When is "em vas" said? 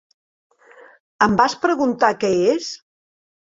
1.27-1.57